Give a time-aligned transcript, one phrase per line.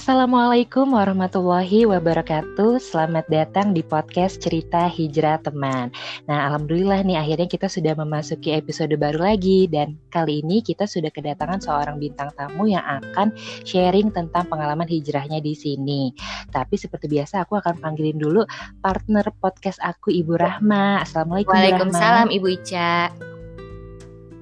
[0.00, 2.80] Assalamualaikum warahmatullahi wabarakatuh.
[2.80, 5.92] Selamat datang di podcast Cerita Hijrah Teman.
[6.24, 11.12] Nah, alhamdulillah nih akhirnya kita sudah memasuki episode baru lagi dan kali ini kita sudah
[11.12, 13.36] kedatangan seorang bintang tamu yang akan
[13.68, 16.16] sharing tentang pengalaman hijrahnya di sini.
[16.48, 18.48] Tapi seperti biasa aku akan panggilin dulu
[18.80, 21.04] partner podcast aku Ibu Rahma.
[21.04, 23.12] Assalamualaikum Waalaikumsalam Ibu Ica.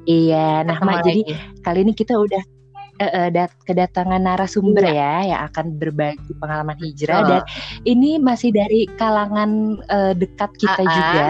[0.06, 1.34] Iya, nah Mak, jadi
[1.66, 2.57] kali ini kita udah
[2.98, 4.94] uh, kedatangan narasumber iya.
[4.94, 7.26] ya yang akan berbagi pengalaman hijrah oh.
[7.30, 7.42] dan
[7.86, 10.94] ini masih dari kalangan uh, dekat kita uh-uh.
[10.94, 11.28] juga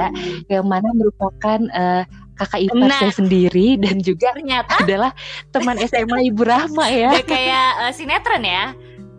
[0.48, 2.02] yang mana merupakan uh,
[2.38, 5.10] kakak ipar nah, saya sendiri dan juga ternyata adalah
[5.50, 7.10] teman SMA Ibu Rahma ya.
[7.10, 8.72] Udah kayak uh, sinetron ya.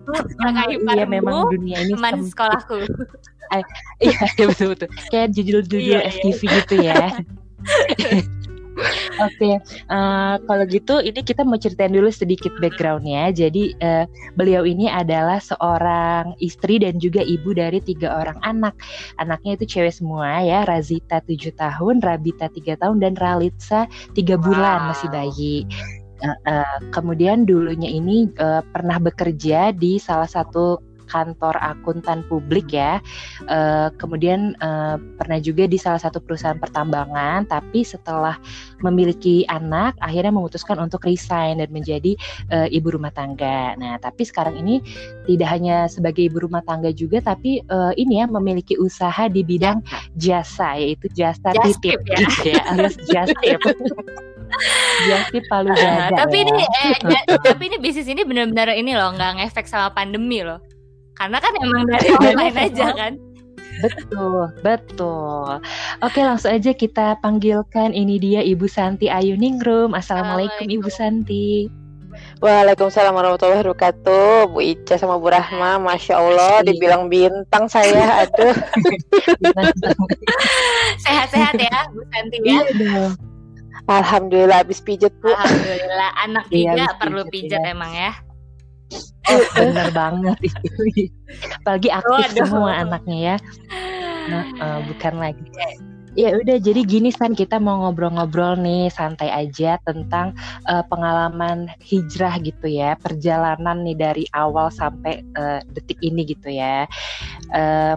[0.09, 2.87] Kakak ipar iya, memang dunia ini teman sekolahku.
[4.01, 4.17] iya,
[4.49, 4.89] betul betul.
[5.11, 6.55] Kayak judul-judul iya, FTV iya.
[6.63, 7.03] gitu ya.
[9.19, 9.55] Oke, okay.
[9.91, 13.31] uh, eh, kalau gitu ini kita mau ceritain dulu sedikit backgroundnya.
[13.35, 14.07] Jadi uh,
[14.39, 18.75] beliau ini adalah seorang istri dan juga ibu dari tiga orang anak.
[19.19, 24.87] Anaknya itu cewek semua ya, Razita tujuh tahun, Rabita tiga tahun, dan Ralitsa tiga bulan
[24.87, 24.87] wow.
[24.95, 25.55] masih bayi.
[26.19, 33.01] Uh, uh, kemudian dulunya ini uh, pernah bekerja di salah satu kantor akuntan publik ya.
[33.49, 38.37] Uh, kemudian uh, pernah juga di salah satu perusahaan pertambangan, tapi setelah
[38.79, 42.15] memiliki anak, akhirnya memutuskan untuk resign dan menjadi
[42.53, 43.75] uh, ibu rumah tangga.
[43.75, 44.79] Nah, tapi sekarang ini
[45.27, 49.83] tidak hanya sebagai ibu rumah tangga juga, tapi uh, ini ya memiliki usaha di bidang
[50.15, 52.17] jasa, yaitu jasa just titip ya.
[52.21, 53.59] gitu ya, alias just tip.
[55.07, 56.09] Jasti palu dada.
[56.09, 56.43] Uh, tapi ya.
[56.43, 56.97] ini eh,
[57.45, 60.59] tapi ini bisnis ini benar-benar ini loh nggak ngefek sama pandemi loh.
[61.19, 63.13] Karena kan emang dari online aja kan.
[63.79, 65.59] Betul, betul.
[66.03, 69.95] Oke, langsung aja kita panggilkan ini dia Ibu Santi Ayu Ningrum.
[69.95, 71.67] Assalamualaikum Ibu Santi.
[72.39, 78.51] Waalaikumsalam warahmatullahi wabarakatuh Bu Ica sama Bu Rahma Masya Allah dibilang bintang saya Aduh
[81.05, 83.13] Sehat-sehat ya Bu Santi ya iya
[83.87, 87.71] Alhamdulillah habis pijet Bu Alhamdulillah Anak iya, tiga perlu pijet ya.
[87.71, 88.11] emang ya
[89.29, 91.05] Oh, bener banget itu.
[91.61, 92.47] Apalagi aktif Waduh.
[92.49, 93.35] semua anaknya ya.
[94.29, 95.45] Nah, uh, bukan lagi
[96.17, 100.33] Ya udah jadi gini San kita mau ngobrol-ngobrol nih santai aja tentang
[100.65, 106.89] uh, pengalaman hijrah gitu ya perjalanan nih dari awal sampai uh, detik ini gitu ya.
[107.53, 107.95] Uh,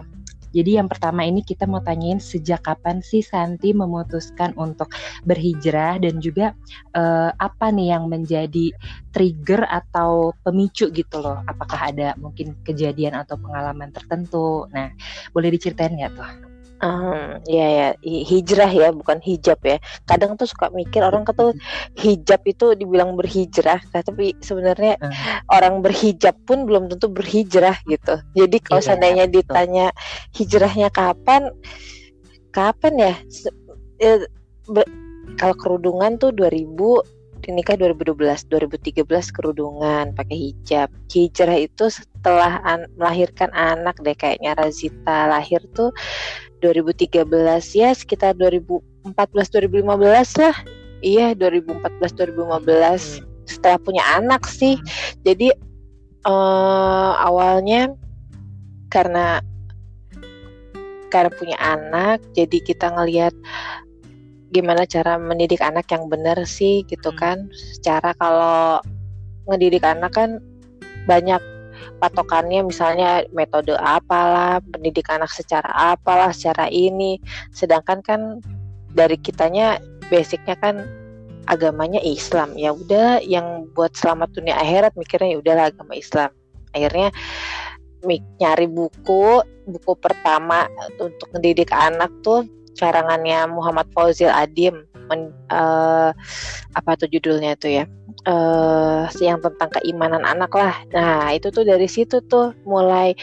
[0.53, 4.93] jadi yang pertama ini kita mau tanyain sejak kapan sih Santi memutuskan untuk
[5.25, 6.53] berhijrah dan juga
[6.93, 8.69] uh, apa nih yang menjadi
[9.09, 11.41] trigger atau pemicu gitu loh.
[11.49, 14.69] Apakah ada mungkin kejadian atau pengalaman tertentu?
[14.69, 14.93] Nah,
[15.33, 16.52] boleh diceritain nggak tuh?
[16.83, 19.79] Um, ya ya hijrah ya bukan hijab ya.
[20.03, 21.55] Kadang tuh suka mikir orang kata
[21.95, 25.11] hijab itu dibilang berhijrah, tapi sebenarnya uh.
[25.47, 28.19] orang berhijab pun belum tentu berhijrah gitu.
[28.35, 29.35] Jadi kalau yeah, seandainya betul.
[29.39, 29.87] ditanya
[30.35, 31.55] hijrahnya kapan,
[32.51, 33.15] kapan ya?
[34.03, 34.13] ya
[35.39, 40.87] kalau kerudungan tuh 2000 nikah 2012, 2013 kerudungan pakai hijab.
[41.11, 45.91] Hijrah itu setelah an melahirkan anak deh kayaknya Razita lahir tuh
[46.63, 47.27] 2013
[47.75, 50.55] ya sekitar 2014 2015 lah.
[51.03, 54.79] Iya 2014 2015 setelah punya anak sih.
[55.27, 55.51] Jadi
[56.23, 57.91] uh, awalnya
[58.87, 59.43] karena
[61.11, 63.35] karena punya anak jadi kita ngelihat
[64.53, 67.19] gimana cara mendidik anak yang benar sih gitu hmm.
[67.19, 67.37] kan.
[67.51, 68.79] Secara kalau
[69.51, 70.39] ngedidik anak kan
[71.03, 71.41] banyak
[72.03, 77.15] patokannya misalnya metode apalah pendidik anak secara apalah secara ini.
[77.55, 78.43] Sedangkan kan
[78.91, 79.79] dari kitanya
[80.11, 80.83] basicnya kan
[81.47, 82.59] agamanya Islam.
[82.59, 86.35] Ya udah yang buat selamat dunia akhirat mikirnya ya udahlah agama Islam.
[86.75, 87.15] Akhirnya
[88.43, 90.67] nyari buku buku pertama
[90.99, 92.43] untuk mendidik anak tuh
[92.75, 94.83] carangannya Muhammad Fauzil Adim.
[95.07, 96.15] Men, uh,
[96.79, 97.83] apa tuh judulnya tuh ya
[98.25, 100.75] uh, yang tentang keimanan anak lah.
[100.91, 103.13] Nah itu tuh dari situ tuh mulai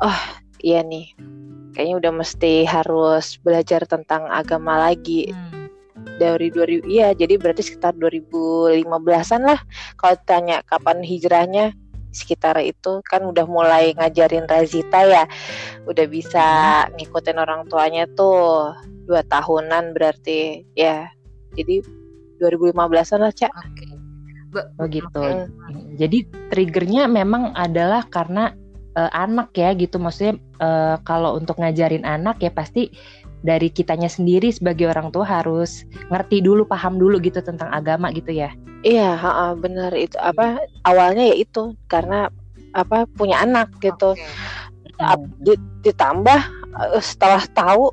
[0.00, 0.20] oh
[0.62, 1.12] iya nih.
[1.74, 5.32] Kayaknya udah mesti harus belajar tentang agama lagi.
[5.32, 5.52] Hmm.
[6.14, 9.58] dari 2000 iya jadi berarti sekitar 2015an lah.
[9.98, 11.74] Kalau tanya kapan hijrahnya
[12.14, 15.24] sekitar itu kan udah mulai ngajarin Razita ya.
[15.90, 16.46] Udah bisa
[16.86, 17.02] hmm.
[17.02, 18.70] ngikutin orang tuanya tuh
[19.10, 21.10] dua tahunan berarti ya.
[21.58, 21.82] Jadi
[22.38, 23.50] 2015an lah cak.
[23.50, 23.93] Okay.
[24.54, 25.20] Oh gitu.
[25.20, 25.98] hmm.
[25.98, 26.18] jadi
[26.52, 28.54] triggernya memang adalah karena
[28.98, 29.98] uh, anak ya gitu.
[29.98, 32.90] Maksudnya uh, kalau untuk ngajarin anak ya pasti
[33.44, 38.32] dari kitanya sendiri sebagai orang tua harus ngerti dulu paham dulu gitu tentang agama gitu
[38.32, 38.54] ya.
[38.80, 39.20] Iya
[39.60, 39.92] benar.
[39.92, 42.32] Itu apa awalnya ya itu karena
[42.72, 44.16] apa punya anak gitu.
[44.16, 44.30] Okay.
[45.82, 46.40] ditambah
[46.80, 47.90] eh, setelah tahu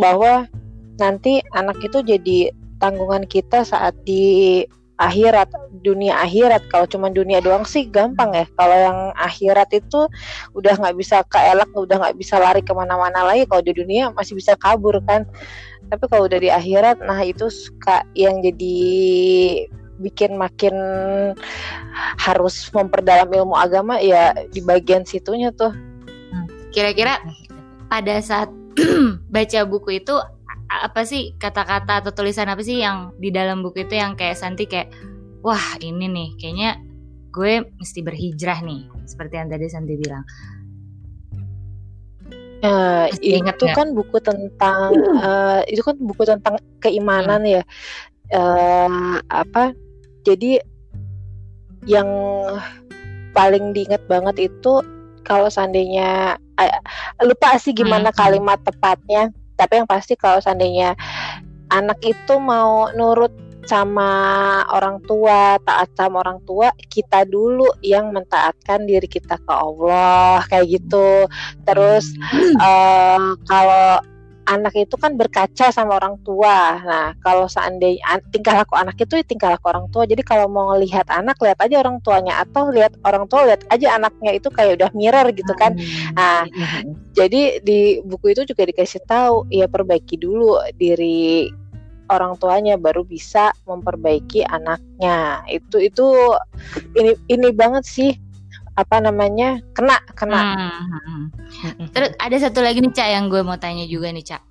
[0.00, 0.48] bahwa
[0.96, 2.50] nanti anak itu jadi
[2.80, 4.64] tanggungan kita saat di
[5.02, 5.50] akhirat
[5.82, 6.70] dunia akhirat.
[6.70, 8.46] Kalau cuma dunia doang sih gampang ya.
[8.54, 10.06] Kalau yang akhirat itu
[10.54, 13.44] udah nggak bisa keelak udah nggak bisa lari ke mana-mana lagi.
[13.50, 15.26] Kalau di dunia masih bisa kabur kan.
[15.90, 18.78] Tapi kalau udah di akhirat nah itu suka yang jadi
[20.00, 20.74] bikin makin
[22.18, 25.74] harus memperdalam ilmu agama ya di bagian situnya tuh.
[26.72, 27.20] Kira-kira
[27.92, 28.48] pada saat
[29.34, 30.16] baca buku itu
[30.80, 34.64] apa sih kata-kata atau tulisan apa sih yang di dalam buku itu yang kayak Santi
[34.64, 34.88] kayak
[35.44, 36.70] wah ini nih kayaknya
[37.32, 40.24] gue mesti berhijrah nih seperti yang tadi Santi bilang.
[42.62, 47.58] Uh, itu kan buku tentang uh, itu kan buku tentang keimanan hmm.
[47.58, 47.62] ya
[48.38, 49.74] uh, apa
[50.22, 50.62] jadi
[51.90, 52.06] yang
[53.34, 54.78] paling diingat banget itu
[55.26, 56.80] kalau seandainya uh,
[57.26, 58.18] lupa sih gimana hmm.
[58.22, 60.96] kalimat tepatnya tapi yang pasti kalau seandainya
[61.72, 63.32] anak itu mau nurut
[63.66, 64.10] sama
[64.74, 70.66] orang tua, taat sama orang tua, kita dulu yang mentaatkan diri kita ke Allah kayak
[70.82, 71.30] gitu.
[71.62, 72.10] Terus
[72.58, 74.02] uh, kalau
[74.58, 76.78] anak itu kan berkaca sama orang tua.
[76.82, 80.04] Nah, kalau seandainya tingkah laku anak itu ya tingkah laku orang tua.
[80.04, 83.96] Jadi kalau mau ngelihat anak lihat aja orang tuanya atau lihat orang tua lihat aja
[83.96, 85.76] anaknya itu kayak udah mirror gitu kan.
[86.14, 86.44] Nah,
[87.16, 91.48] jadi di buku itu juga dikasih tahu ya perbaiki dulu diri
[92.12, 95.40] orang tuanya baru bisa memperbaiki anaknya.
[95.48, 96.06] Itu itu
[96.98, 98.12] ini ini banget sih
[98.72, 100.40] apa namanya kena kena.
[100.40, 100.70] Hmm.
[100.88, 101.26] hmm,
[101.76, 101.88] hmm.
[101.92, 104.42] Terus ada satu lagi nih cak yang gue mau tanya juga nih cak.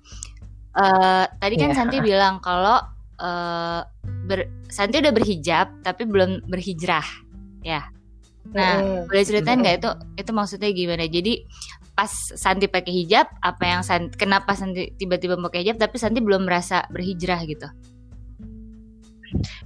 [0.72, 1.76] Uh, tadi kan yeah.
[1.76, 2.80] Santi bilang kalau
[3.20, 3.80] uh,
[4.24, 7.04] ber, Santi udah berhijab tapi belum berhijrah,
[7.60, 7.84] ya.
[8.50, 9.12] Nah, mm.
[9.12, 9.80] boleh ceritain nggak mm.
[9.84, 11.04] itu itu maksudnya gimana?
[11.06, 11.44] Jadi
[11.92, 16.48] pas Santi pakai hijab, apa yang Santi, kenapa Santi tiba-tiba pakai hijab tapi Santi belum
[16.48, 17.68] merasa berhijrah gitu?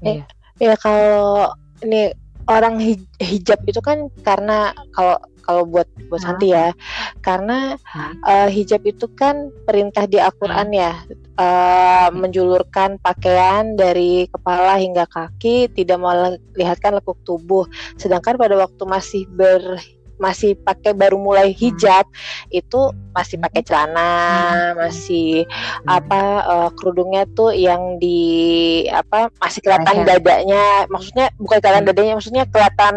[0.02, 0.22] Eh,
[0.58, 2.10] ya kalau ini
[2.46, 2.78] orang
[3.18, 6.74] hijab itu kan karena kalau kalau buat buat Santi ya
[7.22, 7.78] karena
[8.26, 10.98] uh, hijab itu kan perintah di Al-Qur'an ya
[11.38, 17.64] uh, menjulurkan pakaian dari kepala hingga kaki tidak melihatkan lekuk tubuh.
[17.94, 19.78] Sedangkan pada waktu masih ber
[20.16, 21.58] masih pakai baru mulai hmm.
[21.60, 22.60] hijab hmm.
[22.60, 22.80] itu
[23.12, 24.72] masih pakai celana hmm.
[24.80, 25.86] masih hmm.
[25.88, 31.90] apa uh, kerudungnya tuh yang di apa masih kelihatan dadanya maksudnya bukan kelihatan hmm.
[31.92, 32.94] dadanya maksudnya kelihatan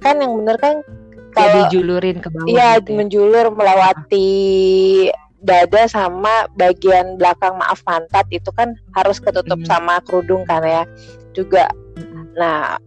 [0.00, 0.74] kan yang bener kan
[1.30, 2.96] kalau dijulurin ke bawah iya gitu ya?
[2.98, 4.30] menjulur melewati
[5.40, 9.68] dada sama bagian belakang maaf pantat itu kan harus ketutup hmm.
[9.68, 10.84] sama kerudung kan ya
[11.32, 11.70] juga
[12.38, 12.78] Nah,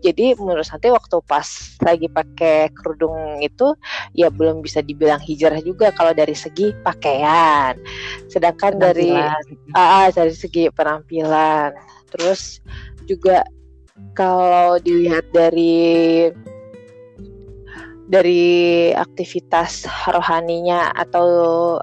[0.00, 3.76] jadi menurut saya waktu pas lagi pakai kerudung itu
[4.16, 7.76] ya belum bisa dibilang hijrah juga kalau dari segi pakaian.
[8.32, 9.12] Sedangkan dari
[9.76, 11.76] ah, dari segi penampilan.
[12.08, 12.64] Terus
[13.04, 13.44] juga
[14.16, 16.28] kalau dilihat dari
[18.08, 21.28] dari aktivitas rohaninya atau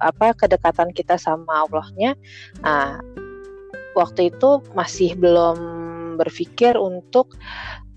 [0.02, 2.18] apa kedekatan kita sama Allahnya,
[2.66, 2.98] nah,
[3.94, 5.85] waktu itu masih belum
[6.18, 7.36] berpikir untuk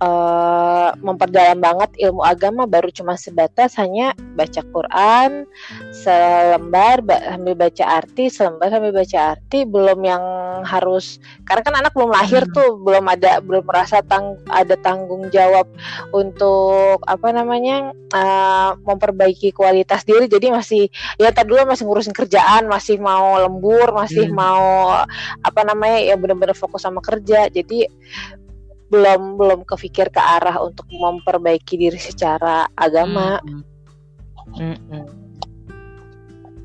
[0.03, 5.45] uh, memperdalam banget ilmu agama baru cuma sebatas hanya baca Quran
[5.91, 10.25] selembar sambil baca arti selembar sambil baca arti belum yang
[10.63, 12.55] harus karena kan anak belum lahir hmm.
[12.55, 15.67] tuh belum ada belum merasa tang ada tanggung jawab
[16.15, 22.69] untuk apa namanya uh, memperbaiki kualitas diri jadi masih ya tadi dulu masih ngurusin kerjaan
[22.69, 24.37] masih mau lembur masih hmm.
[24.37, 25.01] mau
[25.43, 27.89] apa namanya ya benar-benar fokus sama kerja jadi
[28.89, 33.41] belum belum kepikir ke arah untuk memperbaiki diri secara agama.
[33.45, 33.61] Mm
[34.57, 34.61] -hmm.
[34.61, 35.05] mm -hmm.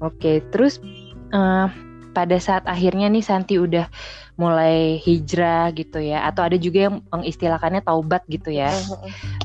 [0.03, 0.83] Oke, terus
[1.31, 1.71] uh,
[2.11, 3.87] pada saat akhirnya nih Santi udah
[4.35, 8.71] mulai hijrah gitu ya, atau ada juga yang mengistilahkannya taubat gitu ya.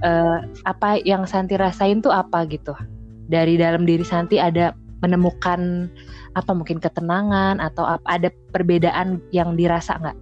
[0.03, 2.75] Uh, apa yang Santi rasain tuh apa gitu?
[3.31, 5.87] Dari dalam diri Santi ada menemukan
[6.39, 10.19] apa mungkin ketenangan atau apa ada perbedaan yang dirasa nggak?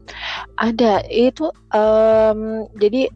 [0.56, 3.12] Ada itu um, jadi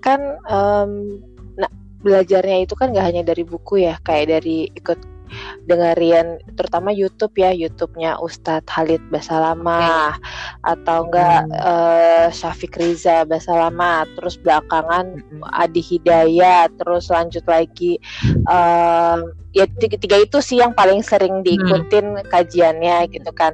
[0.00, 1.20] kan um,
[1.60, 5.17] nah belajarnya itu kan nggak hanya dari buku ya kayak dari ikut
[5.66, 10.16] dengerin terutama YouTube ya YouTube-nya Ustadz Halid Basalamah
[10.64, 11.58] atau enggak hmm.
[11.58, 15.42] uh, Syafiq Riza Basalamah terus belakangan hmm.
[15.54, 18.00] Adi Hidayat terus lanjut lagi
[18.48, 19.22] uh,
[19.56, 22.26] ya tiga, tiga itu sih yang paling sering diikutin hmm.
[22.28, 23.52] kajiannya gitu kan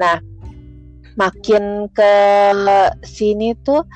[0.00, 0.18] nah
[1.14, 2.12] makin ke
[3.06, 3.86] sini tuh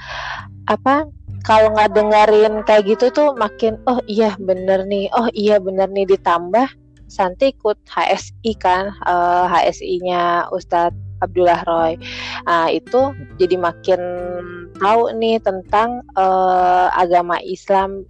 [0.71, 1.11] apa
[1.43, 6.07] kalau nggak dengerin kayak gitu tuh makin oh iya bener nih oh iya bener nih
[6.07, 6.69] ditambah
[7.09, 11.99] Santi ikut HSI kan uh, eh, HSI-nya Ustadz Abdullah Roy.
[12.47, 13.11] Nah, itu
[13.43, 14.01] jadi makin
[14.79, 18.07] tahu nih tentang uh, agama Islam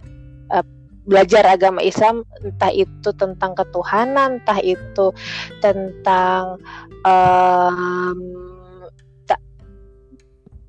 [0.53, 0.61] uh,
[1.09, 5.09] belajar agama Islam entah itu tentang ketuhanan entah itu
[5.57, 6.61] tentang
[7.01, 8.19] um,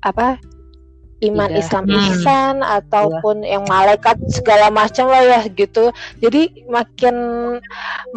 [0.01, 0.41] apa
[1.21, 1.61] iman Tidak.
[1.61, 1.97] Islam hmm.
[2.09, 3.57] ihsan ataupun iya.
[3.57, 5.93] yang malaikat segala macam lah ya gitu.
[6.17, 7.15] Jadi makin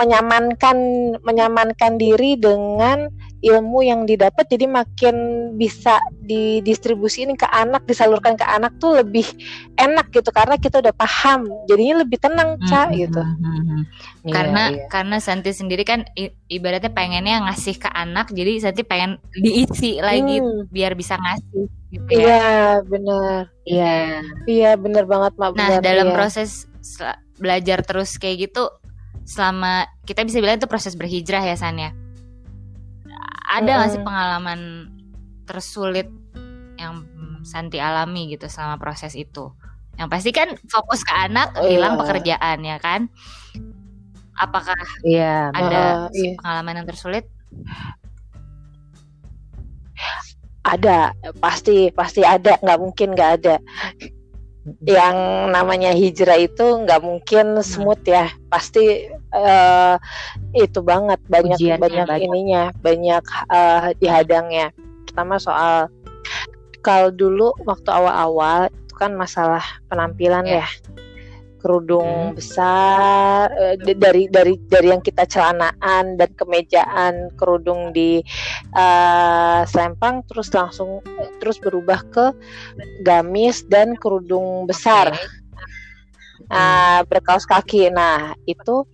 [0.00, 0.76] menyamankan
[1.20, 3.12] menyamankan diri dengan
[3.44, 5.16] ilmu yang didapat jadi makin
[5.60, 9.28] bisa didistribusiin ke anak disalurkan ke anak tuh lebih
[9.76, 13.60] enak gitu karena kita udah paham jadinya lebih tenang hmm, ca hmm, gitu hmm, hmm,
[13.60, 14.32] hmm.
[14.32, 14.88] karena iya.
[14.88, 16.08] karena Santi sendiri kan
[16.48, 20.72] ibaratnya pengennya ngasih ke anak jadi Santi pengen diisi lagi hmm.
[20.72, 26.08] biar bisa ngasih gitu ya iya benar iya iya benar banget mak nah benar, dalam
[26.10, 26.14] iya.
[26.16, 26.64] proses
[27.36, 28.72] belajar terus kayak gitu
[29.28, 31.92] selama kita bisa bilang itu proses berhijrah ya San ya
[33.44, 34.60] ada nggak sih pengalaman
[35.44, 36.08] tersulit
[36.80, 37.06] yang
[37.44, 39.52] Santi alami gitu selama proses itu?
[40.00, 42.00] Yang pasti kan fokus ke anak, oh, hilang iya.
[42.00, 43.00] pekerjaan ya kan?
[44.34, 46.34] Apakah iya, ada uh, iya.
[46.40, 47.28] pengalaman yang tersulit?
[50.64, 53.60] Ada, pasti pasti ada, nggak mungkin nggak ada
[54.84, 57.64] yang namanya hijrah itu nggak mungkin hmm.
[57.64, 60.00] smooth ya pasti uh,
[60.56, 64.72] itu banget banyak Ujiannya banyak, banyak ininya banyak uh, dihadangnya
[65.04, 65.92] pertama soal
[66.80, 70.64] kalau dulu waktu awal-awal itu kan masalah penampilan yeah.
[70.64, 70.66] ya
[71.64, 72.36] kerudung hmm.
[72.36, 78.20] besar uh, dari dari dari yang kita celanaan dan kemejaan kerudung di
[78.76, 81.00] uh, selempang terus langsung
[81.40, 82.36] terus berubah ke
[83.00, 85.16] gamis dan kerudung besar.
[86.52, 87.88] Uh, berkaos kaki.
[87.88, 88.84] Nah itu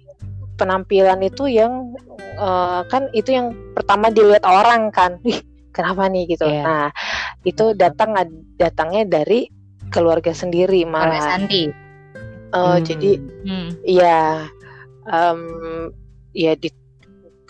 [0.54, 1.98] penampilan itu yang
[2.38, 5.18] uh, kan itu yang pertama dilihat orang kan.
[5.26, 5.42] Wih,
[5.74, 6.46] kenapa nih gitu?
[6.46, 6.62] Yeah.
[6.62, 6.86] nah
[7.42, 8.14] itu datang
[8.54, 9.50] datangnya dari
[9.90, 11.34] keluarga sendiri malah.
[11.34, 11.79] Santi
[12.54, 12.84] uh, hmm.
[12.84, 13.10] jadi
[13.46, 13.68] hmm.
[13.86, 14.46] ya
[15.06, 15.40] um,
[16.34, 16.70] ya di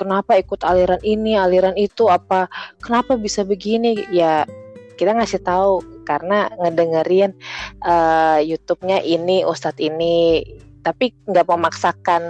[0.01, 2.49] kenapa ikut aliran ini aliran itu apa
[2.81, 4.49] kenapa bisa begini ya
[4.97, 7.33] kita ngasih tahu karena ngedengerin
[7.85, 10.45] uh, YouTube-nya ini Ustadz ini
[10.81, 12.23] tapi nggak memaksakan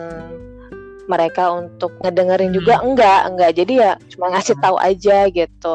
[1.10, 2.58] mereka untuk ngedengerin hmm.
[2.62, 5.72] juga enggak enggak jadi ya cuma ngasih tahu aja gitu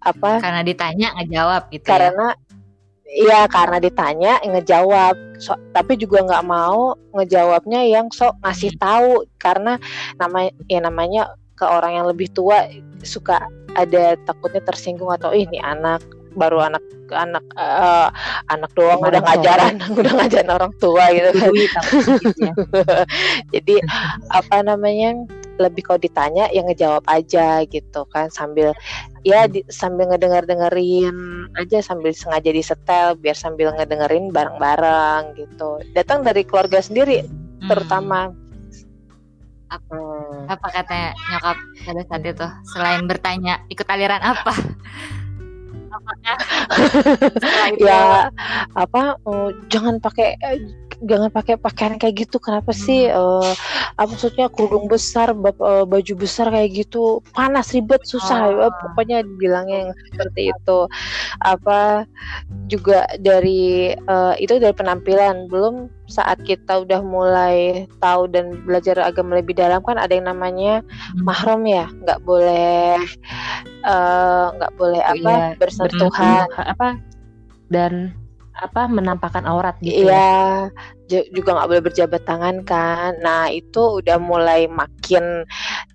[0.00, 1.90] apa karena ditanya ngejawab gitu ya?
[1.92, 2.49] karena ya?
[3.10, 9.26] Iya karena ditanya ngejawab, so, tapi juga nggak mau ngejawabnya yang sok ngasih tahu.
[9.34, 9.76] Karena
[10.14, 12.70] nama ya namanya ke orang yang lebih tua
[13.02, 13.42] suka
[13.74, 16.02] ada takutnya tersinggung atau ini anak
[16.38, 18.06] baru anak anak uh,
[18.46, 21.50] anak doang udah ngajaran udah ngajarin orang tua gitu kan.
[23.54, 23.82] Jadi
[24.30, 25.18] apa namanya
[25.60, 28.72] lebih kalau ditanya yang ngejawab aja gitu kan sambil
[29.20, 36.24] ya di, sambil ngedenger dengerin aja sambil sengaja disetel biar sambil ngedengerin bareng-bareng gitu datang
[36.24, 37.68] dari keluarga sendiri hmm.
[37.68, 38.32] terutama
[39.70, 40.50] apa, hmm.
[40.50, 44.54] apa kata nyokap pada saat itu selain bertanya ikut aliran apa
[47.82, 48.30] ya
[48.74, 50.58] apa uh, jangan pakai uh,
[51.04, 52.36] jangan pakai pakaian kayak gitu.
[52.42, 53.52] Kenapa sih uh,
[53.96, 57.24] maksudnya kerudung besar uh, baju besar kayak gitu?
[57.32, 58.50] Panas ribet susah.
[58.50, 58.68] Oh.
[58.68, 60.78] uh, pokoknya bilangnya yang seperti itu.
[61.40, 62.04] Apa
[62.68, 65.48] juga dari uh, itu dari penampilan.
[65.48, 70.82] Belum saat kita udah mulai tahu dan belajar agama lebih dalam kan ada yang namanya
[70.82, 71.24] hmm.
[71.24, 71.88] mahram ya.
[72.04, 73.00] Nggak boleh
[74.56, 75.56] nggak uh, boleh oh, apa iya.
[75.56, 76.46] bersentuhan.
[76.76, 77.00] Apa?
[77.70, 78.19] Dan
[78.60, 80.68] apa menampakkan aurat gitu iya
[81.08, 81.24] ya?
[81.32, 85.42] juga nggak boleh berjabat tangan kan nah itu udah mulai makin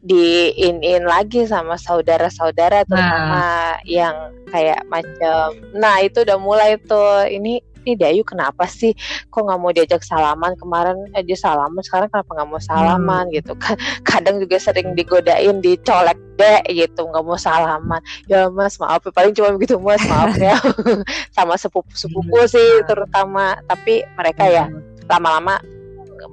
[0.04, 3.74] diin-in lagi sama saudara-saudara terutama nah.
[3.88, 8.98] yang kayak macam nah itu udah mulai tuh ini ini Dayu kenapa sih
[9.30, 10.98] kok nggak mau diajak salaman kemarin?
[11.14, 13.30] Aja salaman sekarang kenapa nggak mau salaman?
[13.30, 13.36] Hmm.
[13.38, 13.54] gitu.
[13.62, 18.02] Kan kadang juga sering digodain dicolek deh gitu nggak mau salaman.
[18.26, 20.58] Ya mas maaf ya paling cuma begitu mas maaf ya.
[21.38, 22.50] Sama sepupu sepupu hmm.
[22.50, 23.62] sih terutama.
[23.70, 25.06] Tapi mereka ya hmm.
[25.06, 25.62] lama-lama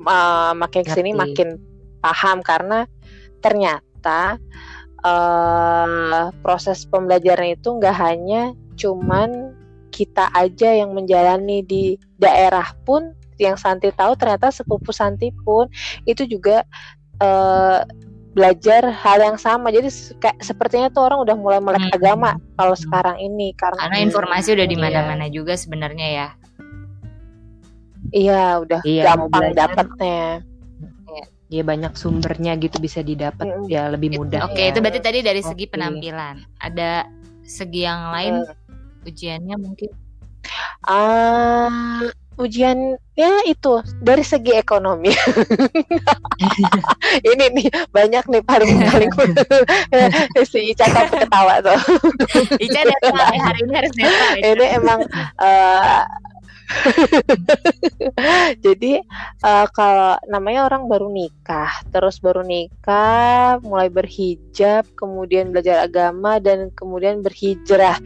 [0.08, 1.60] uh, makin ke sini makin
[2.02, 2.88] paham karena
[3.38, 4.40] ternyata
[5.04, 9.51] uh, proses pembelajaran itu nggak hanya cuman
[9.92, 15.68] kita aja yang menjalani di daerah pun yang Santi tahu ternyata sepupu Santi pun
[16.08, 16.64] itu juga
[17.20, 17.84] uh,
[18.32, 21.96] belajar hal yang sama jadi kayak sepertinya tuh orang udah mulai melek hmm.
[22.00, 24.82] agama kalau sekarang ini karena karena informasi udah di iya.
[24.88, 26.28] mana-mana juga sebenarnya ya
[28.16, 29.68] iya udah Iya, gampang belajar.
[29.68, 30.20] dapatnya
[31.52, 33.68] ya banyak sumbernya gitu bisa didapat Mm-mm.
[33.68, 34.72] ya lebih mudah Oke, ya.
[34.72, 36.40] itu berarti tadi dari segi penampilan.
[36.56, 37.04] Ada
[37.44, 38.56] segi yang lain Hmm.
[39.06, 39.90] Ujiannya mungkin
[40.82, 42.02] Ah,
[42.34, 45.14] ujian ya itu dari segi ekonomi.
[47.30, 49.10] Ini nih banyak nih paling paling
[50.50, 51.78] si Ica ketawa tuh.
[52.58, 52.96] Ica ya,
[53.38, 53.94] hari ini harus.
[54.42, 55.06] Ini emang
[55.38, 56.02] eh,
[58.64, 58.92] jadi
[59.42, 66.72] eh, kalau namanya orang baru nikah, terus baru nikah, mulai berhijab, kemudian belajar agama dan
[66.74, 67.98] kemudian berhijrah.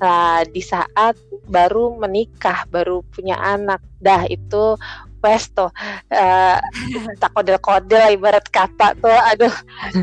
[0.00, 1.16] Nah, di saat
[1.48, 4.78] baru menikah, baru punya anak, dah itu
[5.24, 5.72] wes tuh
[6.12, 6.60] eh,
[7.20, 9.54] tak kodel-kodel ibarat kata tuh, aduh,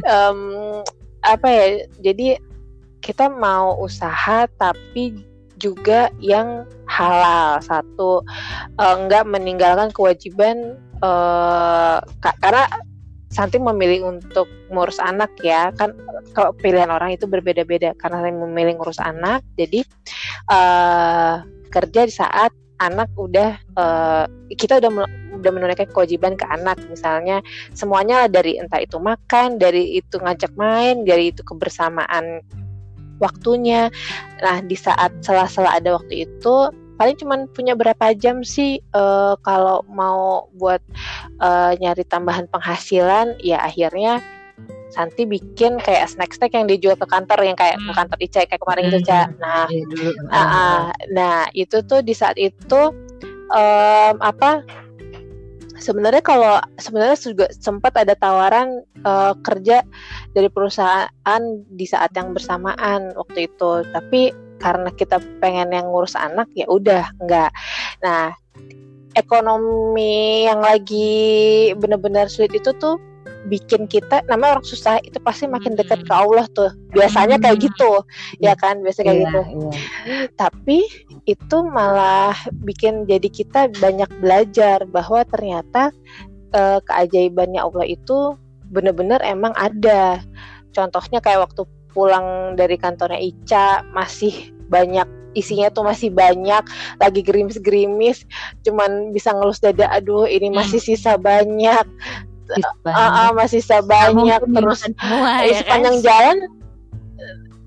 [0.01, 0.39] em,
[1.21, 1.65] apa ya?
[2.01, 2.41] Jadi
[3.01, 5.30] kita mau usaha tapi
[5.61, 7.61] juga yang halal.
[7.61, 8.25] Satu
[8.81, 10.81] eh, enggak meninggalkan kewajiban
[12.21, 12.65] ka- karena
[13.31, 15.71] Santi memilih untuk ngurus anak ya.
[15.77, 15.95] Kan
[16.35, 17.95] kalau pilihan orang itu berbeda-beda.
[17.95, 19.85] Karena saya memilih ngurus anak jadi
[20.51, 21.35] eh
[21.71, 22.51] kerja di saat
[22.81, 24.25] anak udah eh,
[24.57, 24.91] kita udah
[25.31, 26.75] udah menunaikan kewajiban ke anak.
[26.91, 27.39] Misalnya
[27.71, 32.43] semuanya dari entah itu makan dari itu ngajak main dari itu kebersamaan
[33.21, 33.93] waktunya
[34.41, 36.55] Nah, di saat sela-sela ada waktu itu,
[36.97, 40.81] paling cuman punya berapa jam sih eh, kalau mau buat
[41.37, 44.17] eh, nyari tambahan penghasilan, ya akhirnya
[44.91, 47.95] Santi bikin kayak snack-snack yang dijual ke kantor yang kayak ke Hmm.
[47.95, 49.31] kantor Ica kayak kemarin itu, Ca.
[49.39, 50.79] Nah, Iya, dulu ah, ah.
[51.15, 52.81] nah itu tuh di saat itu
[53.55, 54.67] em, apa?
[55.81, 59.81] Sebenarnya kalau sebenarnya juga sempat ada tawaran eh, kerja
[60.31, 64.29] dari perusahaan di saat yang bersamaan waktu itu, tapi
[64.61, 67.49] karena kita pengen yang ngurus anak ya udah enggak.
[68.05, 68.29] Nah,
[69.17, 73.01] ekonomi yang lagi benar-benar sulit itu tuh
[73.49, 76.69] bikin kita namanya orang susah itu pasti makin dekat ke Allah tuh.
[76.93, 78.03] Biasanya kayak gitu.
[78.37, 79.71] Ya kan, biasanya kayak Iya, gitu iya.
[80.37, 80.79] tapi
[81.25, 85.93] itu malah bikin jadi kita banyak belajar bahwa ternyata
[86.53, 88.35] eh, keajaibannya Allah itu
[88.71, 90.21] benar-benar emang ada.
[90.71, 96.63] Contohnya kayak waktu pulang dari kantornya Ica masih banyak isinya tuh masih banyak
[96.99, 98.27] lagi gerimis-gerimis
[98.67, 101.87] cuman bisa ngelus dada aduh ini masih sisa banyak
[102.81, 103.09] Banget.
[103.13, 105.79] ah, masih banyak terus semua Eh, ya kan?
[105.79, 106.37] sepanjang jalan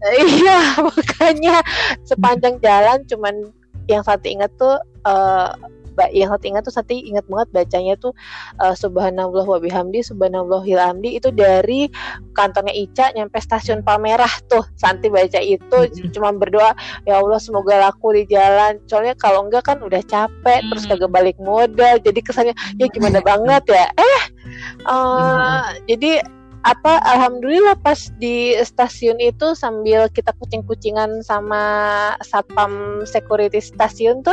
[0.05, 1.57] eh, iya makanya
[2.03, 3.35] sepanjang jalan cuman
[3.87, 5.57] yang satu ingat tuh ba-
[6.13, 8.13] yang satu ingat tuh Santi ingat banget bacanya tuh
[8.61, 11.87] eh, subhanallah wa bihamdi subhanallahil hamdi itu dari
[12.35, 16.11] kantornya Ica nyampe stasiun Palmerah tuh Santi baca itu Mhm.
[16.15, 16.75] cuma berdoa
[17.07, 18.83] ya Allah semoga laku di jalan.
[18.91, 20.99] Soalnya kalau enggak kan udah capek terus Hmm.
[20.99, 23.87] kagak balik modal jadi kesannya ya gimana banget ya?
[23.95, 24.23] Eh
[24.85, 26.25] eh, jadi
[26.65, 31.61] apa alhamdulillah pas di stasiun itu sambil kita kucing-kucingan sama
[32.25, 34.33] satpam security stasiun tuh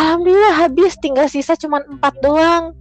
[0.00, 0.96] alhamdulillah habis.
[0.98, 2.72] Tinggal sisa cuma empat doang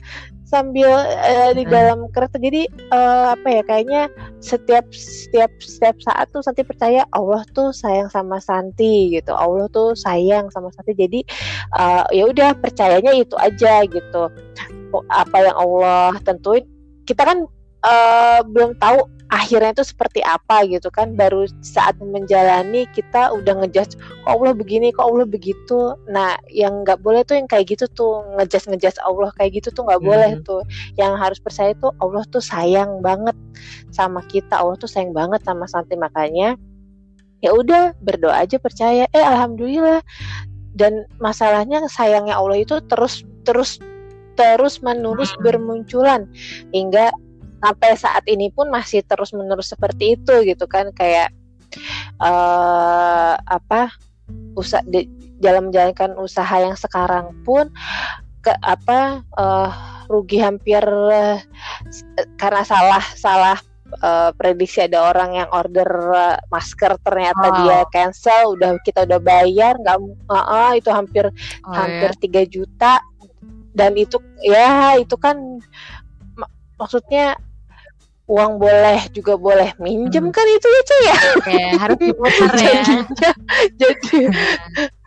[0.50, 0.90] sambil
[1.30, 4.02] eh, di dalam kereta jadi eh, apa ya kayaknya
[4.42, 9.36] setiap setiap setiap saat tuh Santi percaya Allah tuh sayang sama Santi gitu.
[9.38, 10.98] Allah tuh sayang sama Santi.
[10.98, 11.20] Jadi
[11.78, 14.24] eh, ya udah percayanya itu aja gitu.
[15.14, 16.66] Apa yang Allah tentuin
[17.06, 17.46] kita kan
[17.86, 21.14] eh, belum tahu akhirnya itu seperti apa gitu kan.
[21.14, 25.94] Baru saat menjalani kita udah ngejudge kok Allah begini kok Allah begitu?
[26.10, 29.86] Nah yang nggak boleh tuh yang kayak gitu tuh ngejudge ngejudge Allah kayak gitu tuh
[29.86, 30.44] nggak boleh Mhm.
[30.44, 30.62] tuh.
[30.98, 33.38] Yang harus percaya tuh Allah tuh sayang banget
[33.94, 35.94] sama kita Allah tuh sayang banget sama Santi.
[35.94, 36.58] Makanya
[37.40, 39.06] ya udah berdoa aja percaya.
[39.14, 40.02] Eh alhamdulillah.
[40.74, 43.78] Dan masalahnya sayangnya Allah itu terus terus
[44.34, 45.44] terus menerus Hmm.
[45.46, 46.22] bermunculan.
[46.74, 47.12] Hingga
[47.60, 51.30] sampai saat ini pun masih terus menerus seperti itu gitu kan kayak
[52.20, 53.94] eh apa
[54.54, 55.06] usaha di,
[55.38, 57.72] dalam menjalankan usaha yang sekarang pun
[58.40, 59.70] ke apa eh,
[60.08, 60.82] rugi hampir
[61.86, 62.04] s-
[62.36, 63.58] karena salah salah
[64.00, 67.56] eh, prediksi ada orang yang order eh, masker ternyata Oh.
[67.62, 71.28] dia cancel udah kita udah bayar nggak ah, ah, itu hampir
[71.64, 72.12] Oh, hampir.
[72.20, 73.00] 3 juta
[73.72, 75.38] dan itu ya itu kan
[76.36, 77.38] mak- maksudnya
[78.30, 80.36] uang boleh juga boleh minjem Hmm.
[80.36, 81.18] kan itu ya Cek, ya?
[81.34, 82.62] Oke, harus diputar ya.
[82.62, 83.32] jadinya
[83.82, 84.18] jadi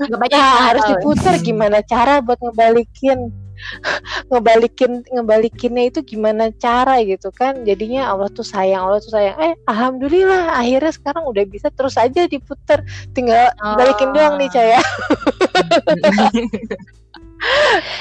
[0.02, 3.30] Nggak banyak ya, yang harus diputar gimana cara buat ngebalikin
[4.34, 7.62] ngebalikin ngebalikinnya itu gimana cara gitu kan?
[7.62, 9.38] Jadinya Allah tuh sayang Allah tuh sayang.
[9.38, 12.82] Eh alhamdulillah akhirnya sekarang udah bisa terus aja diputar.
[13.14, 14.54] Tinggal balikin doang nih Oh.
[14.58, 14.80] Caya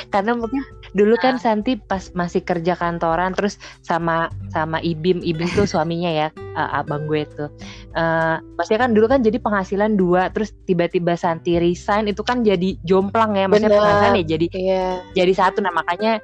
[0.10, 1.42] karena mungkin dulu kan nah.
[1.42, 7.08] Santi pas masih kerja kantoran terus sama sama Ibim Ibim tuh suaminya ya uh, abang
[7.08, 7.48] gue tuh
[7.96, 12.76] uh, maksudnya kan dulu kan jadi penghasilan dua terus tiba-tiba Santi resign itu kan jadi
[12.84, 13.80] jomplang ya maksudnya Bener.
[13.80, 14.94] penghasilan ya jadi yeah.
[15.16, 16.20] jadi satu nah makanya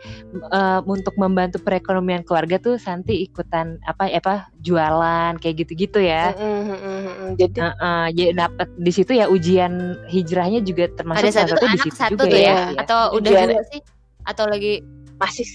[0.51, 6.61] uh, untuk membantu perekonomian keluarga tuh Santi ikutan apa apa jualan kayak gitu-gitu ya mm
[6.67, 7.29] -hmm.
[7.39, 11.65] jadi uh, uh, jadi dapat di situ ya ujian hijrahnya juga termasuk ada satu, satu
[11.71, 13.79] di situ satu juga ya, ya atau udah dua sih
[14.27, 14.83] atau lagi
[15.17, 15.47] masih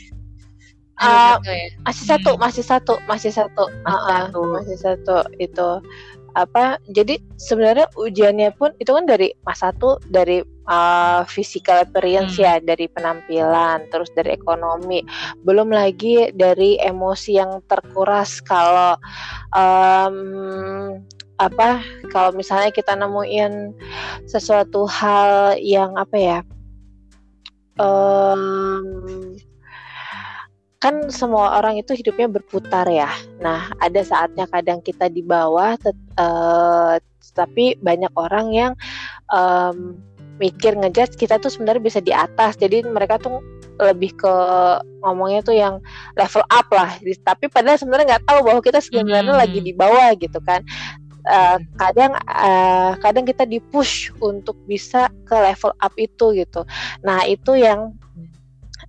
[0.98, 1.68] uh, ya?
[1.84, 2.40] masih satu hmm.
[2.40, 4.40] masih satu masih satu masih, uh, satu.
[4.50, 5.70] masih satu itu
[6.32, 12.44] apa jadi sebenarnya ujiannya pun itu kan dari mas satu dari uh, physical appearance hmm.
[12.44, 15.04] ya dari penampilan terus dari ekonomi
[15.44, 18.96] belum lagi dari emosi yang terkuras kalau
[19.52, 20.96] um,
[21.36, 23.76] apa kalau misalnya kita nemuin
[24.24, 26.38] sesuatu hal yang apa ya
[27.78, 28.42] um,
[30.82, 33.06] kan semua orang itu hidupnya berputar ya.
[33.38, 35.78] Nah, ada saatnya kadang kita di bawah,
[36.18, 36.98] uh,
[37.38, 38.72] tapi banyak orang yang
[39.30, 39.94] um,
[40.42, 42.58] mikir ngejudge kita tuh sebenarnya bisa di atas.
[42.58, 43.38] Jadi mereka tuh
[43.78, 44.34] lebih ke
[45.06, 45.78] ngomongnya tuh yang
[46.18, 46.98] level up lah.
[46.98, 49.42] Tapi padahal sebenarnya nggak tahu bahwa kita sebenarnya hmm.
[49.42, 50.66] lagi di bawah gitu kan.
[51.22, 56.66] Uh, kadang uh, kadang kita dipush untuk bisa ke level up itu gitu.
[57.06, 57.94] Nah itu yang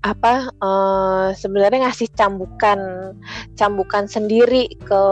[0.04, 3.14] apa uh, sebenarnya ngasih cambukan
[3.56, 5.04] cambukan sendiri ke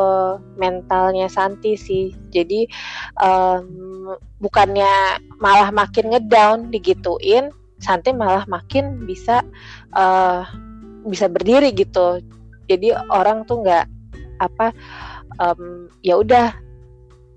[0.59, 2.11] mentalnya Santi sih.
[2.33, 2.67] Jadi
[3.21, 9.45] um, bukannya malah makin ngedown digituin Santi malah makin bisa
[9.95, 10.43] uh,
[11.07, 12.19] bisa berdiri gitu.
[12.67, 13.85] Jadi orang tuh nggak
[14.41, 14.73] apa
[15.39, 16.51] um, ya udah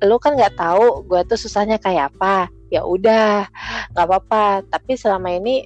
[0.07, 2.49] lu kan nggak tahu gue tuh susahnya kayak apa.
[2.73, 3.49] Ya udah
[3.97, 4.65] nggak apa-apa.
[4.69, 5.65] Tapi selama ini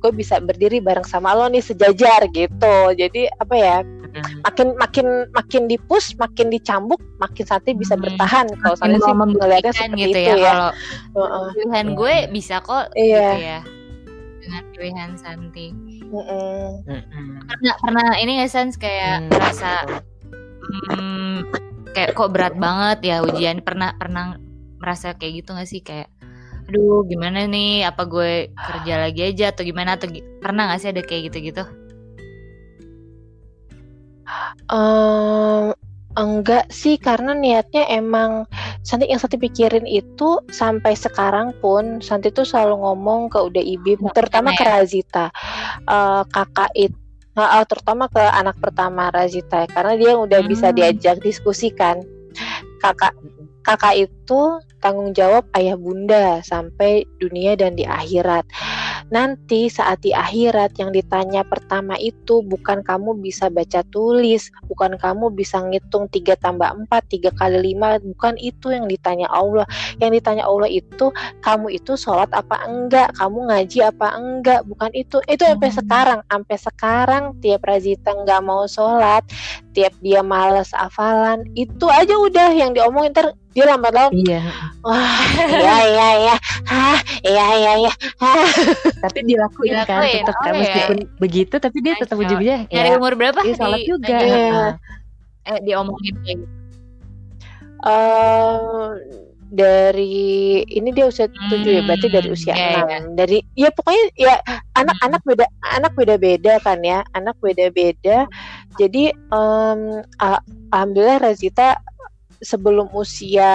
[0.00, 2.76] gue bisa berdiri bareng sama lo nih sejajar gitu.
[2.96, 3.76] Jadi apa ya
[4.42, 8.04] makin makin makin dipus makin dicambuk makin sate bisa hmm.
[8.08, 8.46] bertahan.
[8.58, 10.52] Kalau saya sih melihatnya seperti gitu itu ya, ya.
[11.14, 13.04] kalau pilihan gue bisa kok iya.
[13.36, 13.60] gitu ya.
[14.40, 15.66] Dengan pilihan Santi.
[17.46, 19.30] Karena karena ini nggak sense kayak mm.
[19.30, 19.86] merasa
[20.90, 23.60] hmm, kayak kok berat banget ya ujian.
[23.60, 24.36] Pernah pernah
[24.80, 25.80] merasa kayak gitu gak sih?
[25.84, 26.08] Kayak
[26.70, 27.86] aduh gimana nih?
[27.86, 29.98] Apa gue kerja lagi aja atau gimana?
[29.98, 31.64] Atau pernah gak sih ada kayak gitu-gitu?
[34.70, 35.74] Um,
[36.14, 38.46] enggak sih karena niatnya emang
[38.86, 44.06] Santi yang Santi pikirin itu sampai sekarang pun Santi tuh selalu ngomong ke Uda Ibim
[44.14, 44.78] terutama ke ya?
[44.78, 45.26] Razita.
[45.90, 46.99] Uh, kakak itu
[47.36, 50.50] uh, terutama ke anak pertama Razita karena dia udah hmm.
[50.50, 52.02] bisa diajak diskusikan
[52.80, 53.12] kakak
[53.62, 54.40] kakak itu
[54.80, 58.48] tanggung jawab ayah bunda sampai dunia dan di akhirat.
[59.10, 65.34] Nanti saat di akhirat yang ditanya pertama itu bukan kamu bisa baca tulis, bukan kamu
[65.34, 69.66] bisa ngitung 3 tambah 4, 3 kali 5, bukan itu yang ditanya Allah.
[69.98, 71.10] Yang ditanya Allah itu
[71.42, 75.18] kamu itu sholat apa enggak, kamu ngaji apa enggak, bukan itu.
[75.26, 75.78] Itu sampai hmm.
[75.82, 79.26] sekarang, sampai sekarang tiap Razita enggak mau sholat,
[79.80, 84.12] tiap dia males hafalan, itu aja udah yang diomongin ter dia lambat laun.
[84.12, 84.44] Iya
[84.84, 86.36] wah iya iya iya.
[86.68, 87.92] Ah iya iya iya.
[89.00, 89.88] Tapi dilakuin, dilakuin.
[89.88, 90.60] kan tetap oh, kan iya.
[90.60, 93.40] meskipun begitu tapi dia tetap ujungnya ya dari umur berapa?
[93.40, 94.16] dia salat juga.
[94.20, 94.76] iya.
[95.48, 96.56] eh diomongin kayak gitu.
[97.80, 98.92] Uh,
[99.50, 102.86] dari ini dia usia tujuh hmm, ya berarti dari usia enam.
[102.86, 104.34] Yeah, dari ya pokoknya ya
[104.78, 108.30] anak-anak beda anak beda-beda kan ya anak beda-beda
[108.78, 110.06] jadi um,
[110.70, 111.82] alhamdulillah Razita
[112.40, 113.52] sebelum usia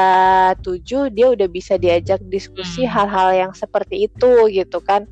[0.61, 2.91] tujuh dia udah bisa diajak diskusi hmm.
[2.93, 5.09] hal-hal yang seperti itu gitu kan.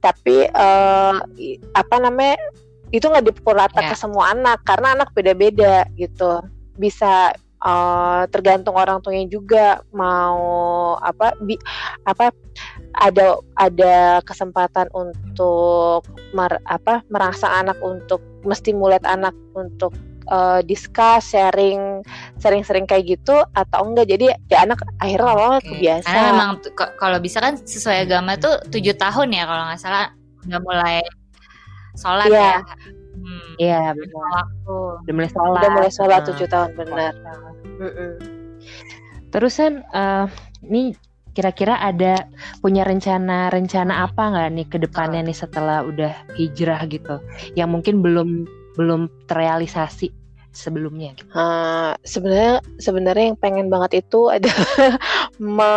[0.00, 1.20] Tapi uh,
[1.76, 2.36] apa namanya
[2.92, 3.90] itu nggak dipukul rata yeah.
[3.92, 6.40] ke semua anak karena anak beda-beda gitu.
[6.80, 11.56] Bisa uh, tergantung orang tuanya juga mau apa bi,
[12.04, 12.30] apa
[12.94, 19.90] ada ada kesempatan untuk mer, apa merasa anak untuk mesti mulet anak untuk
[20.30, 22.04] uh, discuss sharing
[22.38, 25.74] sering-sering kayak gitu atau enggak jadi ya anak akhirnya lama okay.
[25.74, 26.50] kebiasa karena memang
[27.00, 30.12] kalau bisa kan sesuai agama tuh tujuh tahun ya kalau nggak salah
[30.44, 31.00] udah mulai
[31.96, 32.60] sholat yeah.
[32.60, 33.03] ya
[33.58, 34.20] iya hmm, benar.
[34.24, 34.74] waktu
[35.04, 35.58] udah mulai sholat.
[35.58, 36.28] udah mulai sholat hmm.
[36.32, 37.12] tujuh tahun benar.
[39.34, 40.26] Terusan uh,
[40.62, 40.94] nih
[41.34, 42.30] kira-kira ada
[42.62, 47.18] punya rencana-rencana apa nggak nih ke depannya nih setelah udah hijrah gitu?
[47.58, 48.30] Yang mungkin belum
[48.74, 50.23] belum terrealisasi
[50.54, 51.18] sebelumnya?
[51.34, 54.96] Uh, sebenarnya sebenarnya yang pengen banget itu adalah
[55.58, 55.74] me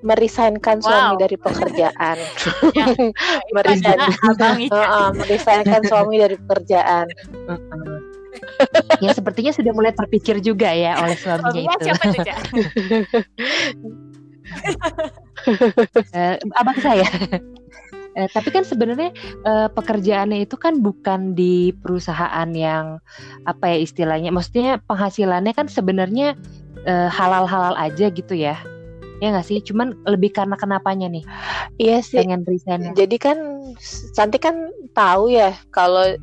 [0.00, 0.86] merisainkan wow.
[0.86, 2.16] suami dari pekerjaan.
[2.78, 2.86] ya,
[3.52, 4.08] merisainkan,
[4.70, 7.06] uh, uh, merisainkan suami dari pekerjaan.
[9.02, 11.90] ya sepertinya sudah mulai terpikir juga ya oleh suaminya itu.
[11.90, 12.22] Siapa itu,
[16.14, 17.08] uh, abang saya.
[18.14, 19.10] Eh, tapi kan sebenarnya
[19.42, 23.02] eh, pekerjaannya itu kan bukan di perusahaan yang
[23.42, 26.38] apa ya istilahnya, maksudnya penghasilannya kan sebenarnya
[26.86, 28.54] eh, halal-halal aja gitu ya.
[29.22, 29.58] Ya nggak sih?
[29.62, 31.24] Cuman lebih karena kenapanya nih?
[31.78, 32.18] Iya sih.
[32.22, 32.94] Pengen resign.
[32.94, 33.38] Jadi kan
[34.14, 36.18] Santi kan tahu ya kalau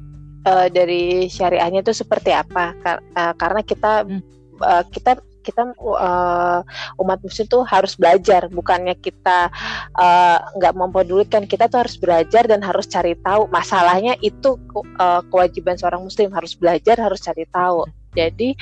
[0.46, 2.76] uh, dari syariahnya itu seperti apa.
[2.84, 4.22] Kar uh, karena kita hmm.
[4.62, 6.62] uh, kita kita uh,
[7.02, 8.48] umat muslim tuh harus belajar.
[8.48, 9.50] Bukannya kita
[9.98, 13.50] eh, nggak uh, mempedulikan kita tuh harus belajar dan harus cari tahu.
[13.50, 14.56] Masalahnya itu
[15.02, 16.32] uh, kewajiban seorang muslim.
[16.32, 17.90] Harus belajar harus cari tahu.
[18.12, 18.54] Jadi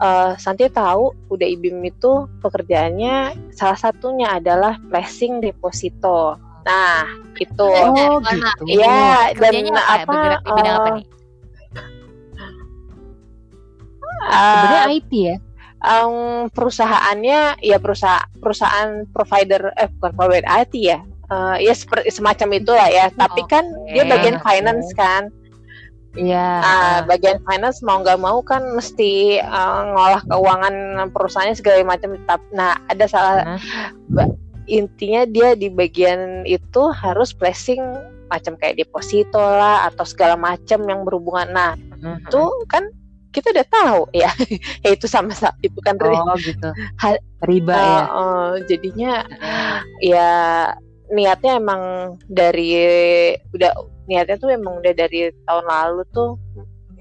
[0.00, 6.36] uh, Santi tahu udah ibim itu pekerjaannya salah satunya adalah placing deposito.
[6.62, 7.08] Nah
[7.40, 7.64] itu.
[7.64, 8.76] Oh, gitu.
[8.76, 11.06] ya dan apa, apa, uh, apa nih?
[14.22, 15.36] Sebenarnya IT ya
[15.82, 22.48] um, perusahaannya ya perusahaan perusahaan provider eh bukan provider IT ya uh, ya seperti semacam
[22.56, 23.92] itulah ya tapi kan okay.
[23.98, 25.28] dia bagian finance kan
[26.12, 26.44] Iya.
[26.60, 32.20] Nah, bagian finance mau nggak mau kan mesti uh, ngolah keuangan perusahaannya segala macam.
[32.52, 34.28] Nah, ada salah uh.
[34.68, 37.80] intinya dia di bagian itu harus placing
[38.28, 41.48] macam kayak deposito lah atau segala macam yang berhubungan.
[41.48, 42.16] Nah, uh -huh.
[42.20, 42.92] itu kan
[43.32, 44.30] kita udah tahu ya,
[44.84, 46.68] ya itu sama sama itu kan oh gitu.
[47.00, 47.16] ha,
[47.48, 49.12] riba uh, ya uh, jadinya
[49.98, 50.30] ya
[51.12, 52.76] niatnya emang dari
[53.52, 53.72] udah
[54.08, 56.36] niatnya tuh emang udah dari tahun lalu tuh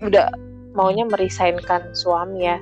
[0.01, 0.27] udah
[0.75, 2.57] maunya merisainkan suami ya.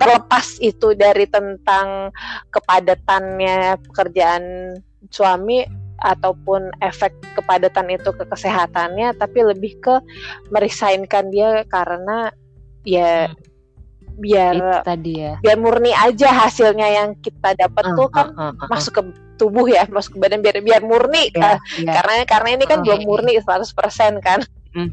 [0.00, 2.12] Terlepas itu dari tentang
[2.52, 4.76] kepadatannya pekerjaan
[5.12, 5.64] suami
[6.04, 9.94] ataupun efek kepadatan itu ke kesehatannya tapi lebih ke
[10.50, 12.34] merisainkan dia karena
[12.84, 13.36] ya hmm.
[14.14, 15.34] biar Itu tadi ya.
[15.42, 19.02] biar murni aja hasilnya yang kita dapat uh, tuh kan uh, uh, uh, masuk ke
[19.34, 21.98] tubuh ya masuk ke badan biar biar murni yeah, yeah.
[21.98, 24.40] karena karena ini kan uh, belum murni 100% kan.
[24.78, 24.90] Mm,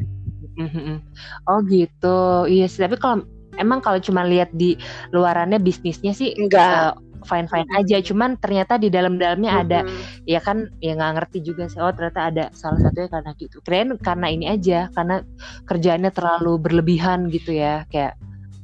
[0.57, 0.97] mm,
[1.45, 2.49] oh gitu.
[2.49, 3.21] Iya sih tapi kalau
[3.61, 4.73] emang kalau cuma lihat di
[5.13, 6.97] luarannya bisnisnya sih enggak.
[6.97, 9.65] uh, fine fine aja cuman ternyata di dalam dalamnya mm-hmm.
[9.67, 9.79] ada
[10.25, 13.89] ya kan ya nggak ngerti juga sih oh ternyata ada salah satunya karena gitu keren
[14.01, 15.25] karena ini aja karena
[15.65, 18.17] kerjaannya terlalu berlebihan gitu ya kayak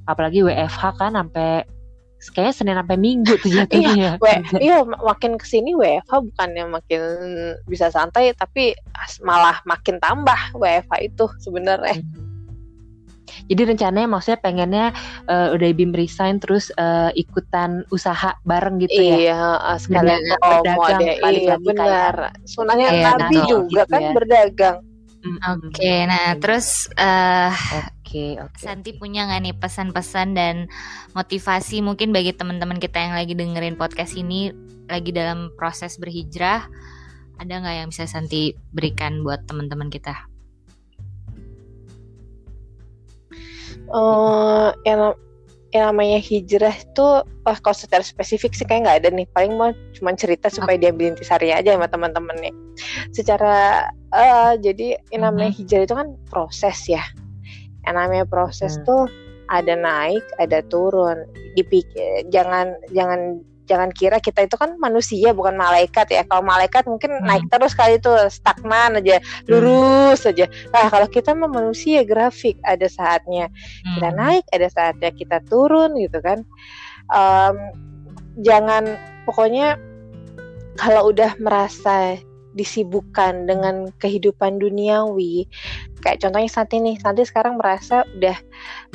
[0.07, 1.67] apalagi WFH kan sampai
[2.33, 4.17] kayak Senin sampai Minggu tuh jatuhnya.
[4.17, 7.01] iya, iya makin ke sini WFH bukannya makin
[7.69, 8.73] bisa santai tapi
[9.21, 12.01] malah makin tambah WFH itu sebenarnya.
[12.01, 12.26] Hmm.
[13.47, 14.85] Jadi rencananya maksudnya pengennya
[15.27, 19.17] uh, udah Bim resign terus uh, ikutan usaha bareng gitu ya.
[19.17, 19.41] Iya,
[19.77, 20.99] sekalian oh, berdagang
[21.35, 22.15] iya benar.
[22.47, 24.11] Sebenarnya Nabi juga gitu kan ya.
[24.15, 24.77] berdagang.
[25.17, 28.63] Hmm, oke, okay, nah terus uh, oke, okay, okay.
[28.69, 30.69] Santi punya nggak nih pesan-pesan dan
[31.17, 34.53] motivasi mungkin bagi teman-teman kita yang lagi dengerin podcast ini
[34.85, 36.69] lagi dalam proses berhijrah,
[37.41, 40.36] ada nggak yang bisa Santi berikan buat teman-teman kita?
[43.91, 45.15] Uh, yang
[45.75, 47.07] yang namanya hijrah itu
[47.43, 49.27] wah kalau secara spesifik sih kayak nggak ada nih.
[49.35, 52.53] Paling mau cuma cerita supaya dia diambil intisari aja sama teman-teman nih
[53.11, 57.03] secara uh, jadi yang namanya hijrah itu kan proses ya.
[57.83, 58.83] Yang namanya proses hmm.
[58.87, 59.03] tuh
[59.51, 61.27] ada naik ada turun.
[61.59, 67.19] Dipikir jangan jangan jangan kira kita itu kan manusia bukan malaikat ya kalau malaikat mungkin
[67.19, 67.27] hmm.
[67.27, 69.51] naik terus kali itu stagnan aja hmm.
[69.51, 70.31] lurus hmm.
[70.31, 73.99] aja nah kalau kita mah manusia grafik ada saatnya hmm.
[73.99, 76.47] kita naik ada saatnya kita turun gitu kan
[77.11, 77.55] um,
[78.41, 78.95] jangan
[79.27, 79.75] pokoknya
[80.79, 82.21] kalau udah merasa
[82.55, 85.47] disibukkan dengan kehidupan duniawi
[86.01, 88.37] kayak contohnya Santi nih Santi sekarang merasa udah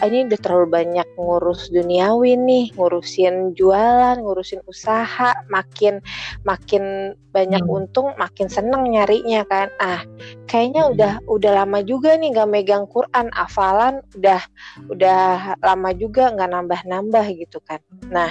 [0.01, 5.99] ah, ini udah terlalu banyak ngurus duniawi nih ngurusin jualan ngurusin usaha makin
[6.47, 7.77] makin banyak hmm.
[7.77, 10.01] untung makin seneng nyarinya kan ah
[10.47, 10.93] kayaknya hmm.
[10.97, 14.41] udah udah lama juga nih gak megang Quran hafalan udah
[14.89, 18.31] udah lama juga nggak nambah-nambah gitu kan nah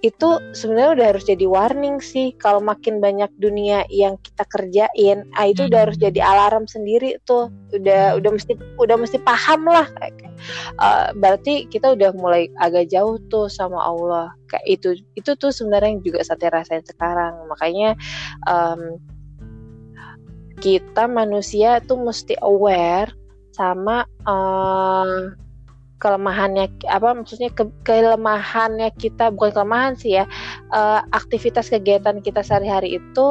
[0.00, 5.50] itu sebenarnya udah harus jadi warning sih kalau makin banyak dunia yang kita kerjain ah
[5.50, 7.50] itu udah harus jadi alarm sendiri tuh.
[7.74, 9.86] Udah udah mesti udah mesti paham lah
[10.78, 14.30] uh, berarti kita udah mulai agak jauh tuh sama Allah.
[14.48, 17.34] Kayak itu itu tuh sebenarnya juga saya rasain sekarang.
[17.50, 17.98] Makanya
[18.46, 18.98] um,
[20.58, 23.14] kita manusia tuh mesti aware
[23.54, 25.34] sama uh,
[25.98, 30.24] kelemahannya apa maksudnya ke, kelemahannya kita bukan kelemahan sih ya
[30.70, 33.26] uh, aktivitas kegiatan kita sehari-hari itu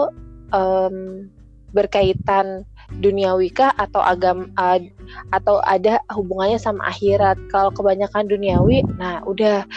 [0.51, 1.27] um,
[1.75, 2.63] berkaitan
[3.03, 4.79] duniawi kah atau agam uh,
[5.35, 7.35] atau ada hubungannya sama akhirat?
[7.51, 9.67] Kalau kebanyakan duniawi nah udah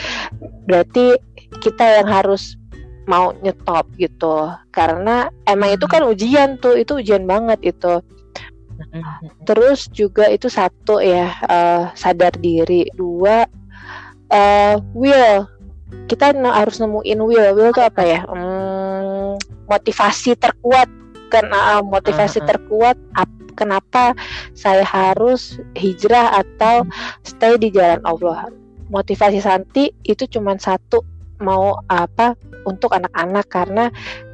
[0.71, 1.19] berarti
[1.59, 2.55] kita yang harus
[3.11, 4.55] mau nyetop gitu.
[4.71, 7.99] Karena emang itu kan ujian tuh itu ujian banget itu
[9.45, 12.89] Terus juga itu satu ya uh, sadar diri.
[12.97, 13.45] Dua
[14.33, 15.47] uh, will
[16.07, 17.49] kita harus nemuin will.
[17.55, 18.21] Will itu apa ya?
[18.27, 20.89] Hmm, motivasi terkuat
[21.31, 24.15] karena uh, motivasi terkuat ap, kenapa
[24.55, 26.87] saya harus hijrah atau
[27.23, 28.51] stay di jalan Allah.
[28.91, 31.07] Motivasi Santi itu cuma satu
[31.39, 32.35] mau apa
[32.67, 33.85] untuk anak-anak karena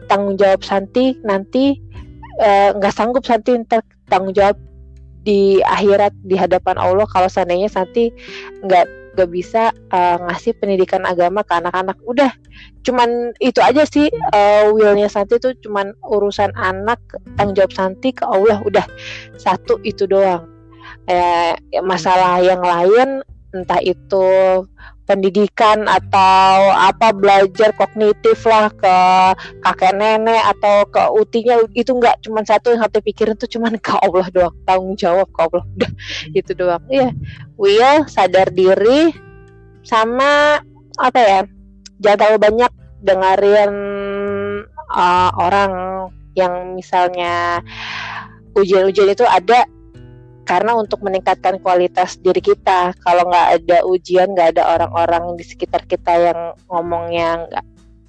[0.08, 1.76] tanggung jawab Santi nanti
[2.76, 3.56] nggak uh, sanggup Santi
[4.06, 4.56] tanggung jawab
[5.26, 8.14] di akhirat di hadapan Allah kalau seandainya nanti
[8.62, 11.96] nggak nggak bisa uh, ngasih pendidikan agama ke anak-anak.
[12.04, 12.30] Udah
[12.84, 17.00] cuman itu aja sih uh, willnya Santi itu cuman urusan anak
[17.40, 18.84] tanggung jawab Santi ke Allah udah.
[19.40, 20.46] Satu itu doang.
[21.06, 23.22] Eh, masalah yang lain
[23.54, 24.26] entah itu
[25.06, 28.96] pendidikan atau apa belajar kognitif lah ke
[29.62, 33.94] kakek nenek atau ke utinya itu nggak cuma satu yang harus dipikirin tuh cuma ke
[34.02, 36.38] Allah doang tanggung jawab ke Allah udah hmm.
[36.38, 37.14] itu doang iya
[37.54, 39.14] will sadar diri
[39.86, 40.58] sama
[40.98, 41.40] apa ya
[42.02, 42.72] jangan terlalu banyak
[43.06, 43.72] dengerin
[44.90, 45.72] uh, orang
[46.34, 47.62] yang misalnya
[48.58, 49.64] ujian-ujian itu ada
[50.46, 55.82] karena untuk meningkatkan kualitas diri kita kalau nggak ada ujian nggak ada orang-orang di sekitar
[55.90, 57.64] kita yang ngomongnya nggak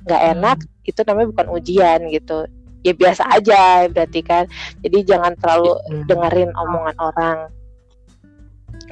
[0.05, 0.31] nggak hmm.
[0.37, 0.89] enak hmm.
[0.89, 2.37] itu namanya bukan ujian gitu
[2.85, 4.45] ya biasa aja berarti kan
[4.85, 6.05] jadi jangan terlalu hmm.
[6.05, 7.37] dengerin omongan orang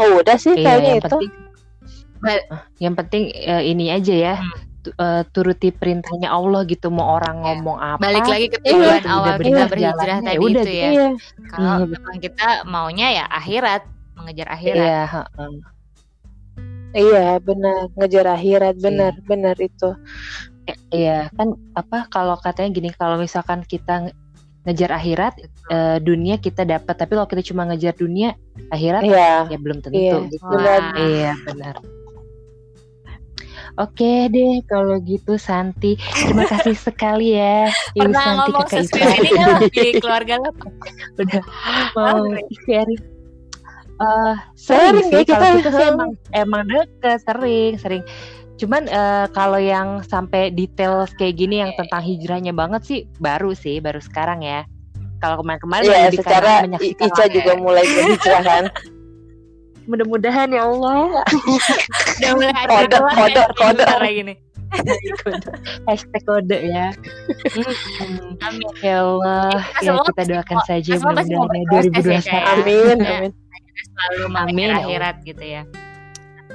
[0.02, 1.18] oh udah sih iya, kayaknya itu
[2.20, 2.42] penting,
[2.82, 7.46] yang penting uh, ini aja ya hmm uh, turuti perintahnya Allah gitu mau orang yeah.
[7.46, 11.08] ngomong apa balik lagi ke tujuan iya, awal kita berhijrah tadi udah, itu ya iya.
[11.50, 11.86] kalau iya.
[11.90, 13.82] memang kita maunya ya akhirat
[14.16, 15.02] mengejar akhirat iya
[16.96, 19.26] iya benar ngejar akhirat benar iya.
[19.28, 19.90] benar itu
[20.90, 24.10] iya kan apa kalau katanya gini kalau misalkan kita
[24.66, 25.34] ngejar akhirat
[25.70, 28.34] uh, dunia kita dapat tapi kalau kita cuma ngejar dunia
[28.74, 29.46] akhirat iya.
[29.46, 30.42] ya belum tentu iya, gitu.
[30.50, 30.82] benar.
[30.98, 31.76] iya benar
[33.76, 36.00] Oke deh kalau gitu Santi.
[36.00, 39.06] Terima kasih sekali ya Ibu Pernah Santi kakak Ita.
[39.20, 40.52] Ini kan di keluarga lo.
[41.20, 41.44] Udah
[41.96, 42.24] mau
[42.68, 43.04] sharing.
[43.96, 48.04] Uh, sering, sih kalau kita sih emang emang deket sering sering
[48.60, 53.80] cuman uh, kalau yang sampai detail kayak gini yang tentang hijrahnya banget sih baru sih
[53.80, 54.68] baru sekarang ya
[55.24, 58.64] kalau kemarin-kemarin ya, secara Ica juga mulai berhijrah kan
[59.86, 61.22] mudah-mudahan ya Allah.
[62.20, 63.84] Udah mulai ada kode kode kode.
[63.86, 64.38] lagi nih.
[65.88, 66.88] Hashtag kode ya.
[68.44, 69.62] Amin ya Allah.
[69.82, 73.32] Ya kita doakan saja mudah-mudahan 2021 ya, amin amin.
[73.76, 75.62] selalu amin ya akhirat gitu ya.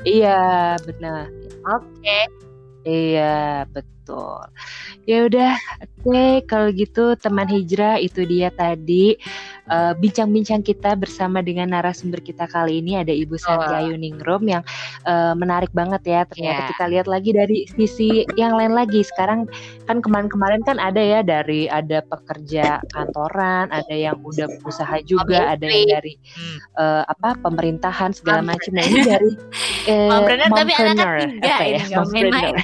[0.05, 0.41] Iya
[0.85, 1.29] benar.
[1.65, 2.19] Oke.
[2.85, 4.00] Iya betul
[5.09, 5.53] ya udah
[6.01, 9.19] oke okay, kalau gitu teman hijrah itu dia tadi
[9.71, 14.43] Eh, bincang-bincang uh, kita bersama dengan narasumber kita kali ini ada Ibu Santi Ayu Ningrum
[14.51, 14.67] yang
[15.07, 16.21] uh, menarik banget ya.
[16.27, 16.69] Ternyata yeah.
[16.75, 19.07] kita lihat lagi dari sisi yang lain lagi.
[19.07, 19.47] Sekarang
[19.87, 25.71] kan kemarin-kemarin kan ada ya dari ada pekerja kantoran, ada yang udah usaha juga, ada
[25.71, 26.19] yang dari
[26.75, 28.75] uh, apa pemerintahan segala macam.
[28.75, 29.31] Nah ini dari
[29.95, 30.19] uh,
[30.51, 31.81] tapi anaknya tiga ya?
[32.11, 32.59] Main-main.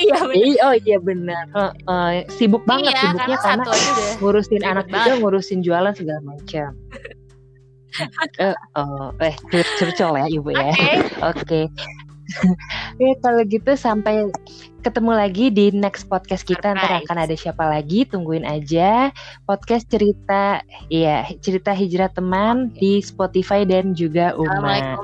[0.00, 0.56] Iya benar.
[0.64, 1.44] oh iya benar.
[1.52, 5.06] Uh, uh, sibuk banget iya, sibuknya karena, karena ngurusin anak banget.
[5.06, 6.70] juga, ngurusin jualan segala macam.
[8.38, 10.70] uh, uh, eh curcol ya ibu ya.
[10.70, 11.42] Oke.
[11.44, 11.64] Okay.
[12.30, 13.02] Okay.
[13.10, 14.30] ya kalau gitu sampai
[14.80, 19.12] ketemu lagi di next podcast kita ntar akan ada siapa lagi tungguin aja
[19.44, 22.80] podcast cerita ya cerita hijrah teman okay.
[22.80, 24.96] di Spotify dan juga Uma.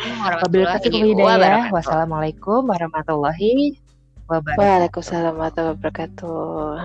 [1.68, 3.76] Wassalamualaikum warahmatullahi
[4.30, 4.64] wabarakatuh.
[4.64, 6.80] Waalaikumsalam warahmatullahi wabarakatuh.